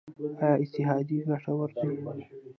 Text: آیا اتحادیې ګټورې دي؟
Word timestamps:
آیا 0.41 0.53
اتحادیې 0.63 1.19
ګټورې 1.29 1.75
دي؟ 2.03 2.23